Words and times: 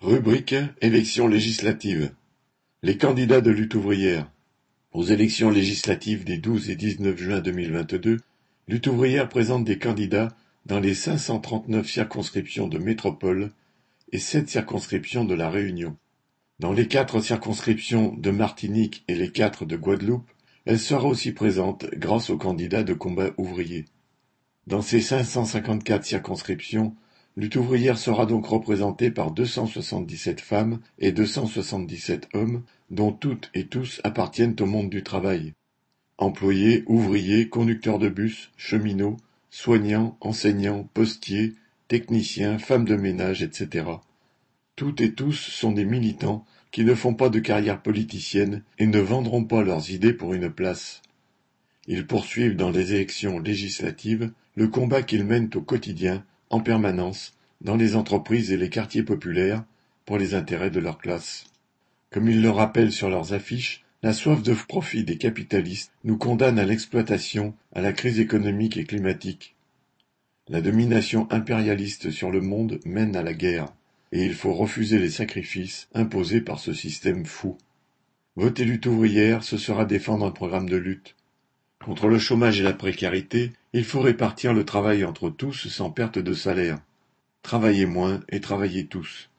Rubrique 0.00 0.54
Élections 0.80 1.26
législatives. 1.26 2.12
Les 2.84 2.96
candidats 2.96 3.40
de 3.40 3.50
Lutte 3.50 3.74
ouvrière. 3.74 4.30
Aux 4.92 5.02
élections 5.02 5.50
législatives 5.50 6.24
des 6.24 6.38
12 6.38 6.70
et 6.70 6.76
19 6.76 7.18
juin 7.18 7.40
2022, 7.40 8.20
Lutte 8.68 8.86
ouvrière 8.86 9.28
présente 9.28 9.64
des 9.64 9.76
candidats 9.76 10.28
dans 10.66 10.78
les 10.78 10.94
539 10.94 11.84
circonscriptions 11.84 12.68
de 12.68 12.78
métropole 12.78 13.50
et 14.12 14.20
7 14.20 14.48
circonscriptions 14.48 15.24
de 15.24 15.34
la 15.34 15.50
Réunion. 15.50 15.96
Dans 16.60 16.72
les 16.72 16.86
4 16.86 17.18
circonscriptions 17.18 18.14
de 18.14 18.30
Martinique 18.30 19.02
et 19.08 19.16
les 19.16 19.32
4 19.32 19.64
de 19.64 19.76
Guadeloupe, 19.76 20.30
elle 20.64 20.78
sera 20.78 21.08
aussi 21.08 21.32
présente 21.32 21.86
grâce 21.94 22.30
aux 22.30 22.38
candidats 22.38 22.84
de 22.84 22.94
combat 22.94 23.30
ouvrier. 23.36 23.84
Dans 24.68 24.80
ces 24.80 25.00
554 25.00 26.04
circonscriptions, 26.04 26.94
Lutte 27.38 27.54
ouvrière 27.54 27.98
sera 27.98 28.26
donc 28.26 28.46
représentée 28.46 29.12
par 29.12 29.30
277 29.30 30.40
femmes 30.40 30.80
et 30.98 31.12
277 31.12 32.30
hommes, 32.34 32.64
dont 32.90 33.12
toutes 33.12 33.48
et 33.54 33.68
tous 33.68 34.00
appartiennent 34.02 34.56
au 34.58 34.66
monde 34.66 34.90
du 34.90 35.04
travail. 35.04 35.54
Employés, 36.16 36.82
ouvriers, 36.88 37.48
conducteurs 37.48 38.00
de 38.00 38.08
bus, 38.08 38.50
cheminots, 38.56 39.18
soignants, 39.50 40.16
enseignants, 40.20 40.90
postiers, 40.94 41.54
techniciens, 41.86 42.58
femmes 42.58 42.86
de 42.86 42.96
ménage, 42.96 43.40
etc. 43.44 43.86
Toutes 44.74 45.00
et 45.00 45.14
tous 45.14 45.36
sont 45.36 45.70
des 45.70 45.84
militants 45.84 46.44
qui 46.72 46.82
ne 46.82 46.96
font 46.96 47.14
pas 47.14 47.28
de 47.28 47.38
carrière 47.38 47.82
politicienne 47.82 48.64
et 48.80 48.86
ne 48.88 48.98
vendront 48.98 49.44
pas 49.44 49.62
leurs 49.62 49.92
idées 49.92 50.12
pour 50.12 50.34
une 50.34 50.50
place. 50.50 51.02
Ils 51.86 52.04
poursuivent 52.04 52.56
dans 52.56 52.70
les 52.70 52.94
élections 52.94 53.38
législatives 53.38 54.32
le 54.56 54.66
combat 54.66 55.02
qu'ils 55.02 55.24
mènent 55.24 55.50
au 55.54 55.60
quotidien 55.60 56.24
en 56.50 56.60
permanence 56.60 57.34
dans 57.60 57.76
les 57.76 57.96
entreprises 57.96 58.52
et 58.52 58.56
les 58.56 58.70
quartiers 58.70 59.02
populaires 59.02 59.64
pour 60.04 60.18
les 60.18 60.34
intérêts 60.34 60.70
de 60.70 60.80
leur 60.80 60.98
classe. 60.98 61.46
Comme 62.10 62.28
ils 62.28 62.40
le 62.40 62.50
rappellent 62.50 62.92
sur 62.92 63.10
leurs 63.10 63.32
affiches, 63.32 63.84
la 64.02 64.12
soif 64.12 64.42
de 64.42 64.54
profit 64.54 65.04
des 65.04 65.18
capitalistes 65.18 65.92
nous 66.04 66.16
condamne 66.16 66.58
à 66.58 66.64
l'exploitation, 66.64 67.54
à 67.74 67.80
la 67.80 67.92
crise 67.92 68.20
économique 68.20 68.76
et 68.76 68.84
climatique. 68.84 69.56
La 70.48 70.60
domination 70.60 71.26
impérialiste 71.30 72.10
sur 72.10 72.30
le 72.30 72.40
monde 72.40 72.80
mène 72.86 73.16
à 73.16 73.22
la 73.22 73.34
guerre, 73.34 73.66
et 74.12 74.24
il 74.24 74.34
faut 74.34 74.54
refuser 74.54 74.98
les 74.98 75.10
sacrifices 75.10 75.88
imposés 75.94 76.40
par 76.40 76.58
ce 76.60 76.72
système 76.72 77.26
fou. 77.26 77.58
Voter 78.36 78.64
lutte 78.64 78.86
ouvrière, 78.86 79.42
ce 79.42 79.58
sera 79.58 79.84
défendre 79.84 80.24
un 80.24 80.30
programme 80.30 80.68
de 80.68 80.76
lutte. 80.76 81.16
Contre 81.84 82.08
le 82.08 82.18
chômage 82.18 82.60
et 82.60 82.64
la 82.64 82.72
précarité, 82.72 83.52
il 83.72 83.84
faut 83.84 84.00
répartir 84.00 84.52
le 84.52 84.64
travail 84.64 85.04
entre 85.04 85.30
tous 85.30 85.68
sans 85.68 85.90
perte 85.90 86.18
de 86.18 86.34
salaire. 86.34 86.78
Travailler 87.42 87.86
moins 87.86 88.20
et 88.28 88.40
travailler 88.40 88.86
tous. 88.86 89.30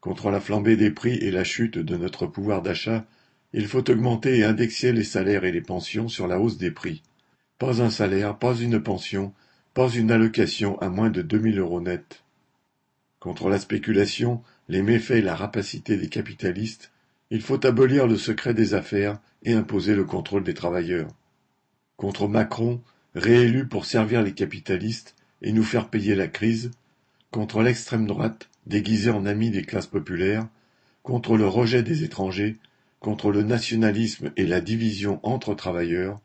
Contre 0.00 0.30
la 0.30 0.40
flambée 0.40 0.76
des 0.76 0.90
prix 0.90 1.14
et 1.14 1.30
la 1.30 1.44
chute 1.44 1.78
de 1.78 1.96
notre 1.96 2.26
pouvoir 2.26 2.62
d'achat, 2.62 3.04
il 3.52 3.66
faut 3.66 3.88
augmenter 3.90 4.38
et 4.38 4.44
indexer 4.44 4.92
les 4.92 5.04
salaires 5.04 5.44
et 5.44 5.52
les 5.52 5.60
pensions 5.60 6.08
sur 6.08 6.26
la 6.26 6.40
hausse 6.40 6.58
des 6.58 6.70
prix. 6.70 7.02
Pas 7.58 7.82
un 7.82 7.90
salaire, 7.90 8.38
pas 8.38 8.54
une 8.54 8.82
pension, 8.82 9.32
pas 9.72 9.88
une 9.88 10.10
allocation 10.10 10.78
à 10.80 10.88
moins 10.88 11.10
de 11.10 11.22
2000 11.22 11.58
euros 11.58 11.80
net. 11.80 12.24
Contre 13.20 13.48
la 13.48 13.58
spéculation, 13.58 14.42
les 14.68 14.82
méfaits 14.82 15.18
et 15.18 15.22
la 15.22 15.34
rapacité 15.34 15.96
des 15.96 16.08
capitalistes, 16.08 16.92
il 17.30 17.42
faut 17.42 17.64
abolir 17.66 18.06
le 18.06 18.16
secret 18.16 18.54
des 18.54 18.74
affaires 18.74 19.18
et 19.42 19.52
imposer 19.52 19.94
le 19.94 20.04
contrôle 20.04 20.44
des 20.44 20.54
travailleurs. 20.54 21.08
Contre 21.96 22.28
Macron, 22.28 22.82
réélu 23.14 23.66
pour 23.66 23.86
servir 23.86 24.22
les 24.22 24.34
capitalistes 24.34 25.14
et 25.40 25.52
nous 25.52 25.62
faire 25.62 25.88
payer 25.88 26.14
la 26.14 26.28
crise, 26.28 26.70
contre 27.30 27.62
l'extrême 27.62 28.06
droite, 28.06 28.48
déguisée 28.66 29.10
en 29.10 29.24
ami 29.24 29.50
des 29.50 29.62
classes 29.62 29.86
populaires, 29.86 30.46
contre 31.02 31.36
le 31.36 31.46
rejet 31.46 31.82
des 31.82 32.04
étrangers, 32.04 32.56
contre 33.00 33.30
le 33.30 33.42
nationalisme 33.42 34.32
et 34.36 34.46
la 34.46 34.60
division 34.60 35.20
entre 35.22 35.54
travailleurs, 35.54 36.20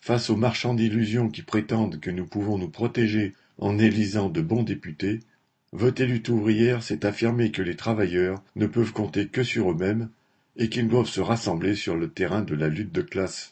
face 0.00 0.30
aux 0.30 0.36
marchands 0.36 0.74
d'illusions 0.74 1.28
qui 1.28 1.42
prétendent 1.42 2.00
que 2.00 2.10
nous 2.10 2.26
pouvons 2.26 2.58
nous 2.58 2.70
protéger 2.70 3.34
en 3.58 3.78
élisant 3.78 4.28
de 4.28 4.40
bons 4.40 4.62
députés, 4.62 5.20
voter 5.72 6.06
lutte 6.06 6.28
ouvrière, 6.28 6.82
c'est 6.82 7.04
affirmer 7.04 7.50
que 7.50 7.62
les 7.62 7.76
travailleurs 7.76 8.42
ne 8.56 8.66
peuvent 8.66 8.92
compter 8.92 9.28
que 9.28 9.42
sur 9.42 9.70
eux-mêmes 9.70 10.08
et 10.56 10.68
qu'ils 10.68 10.88
doivent 10.88 11.06
se 11.06 11.20
rassembler 11.20 11.74
sur 11.74 11.96
le 11.96 12.08
terrain 12.08 12.42
de 12.42 12.54
la 12.54 12.68
lutte 12.68 12.92
de 12.92 13.02
classe. 13.02 13.46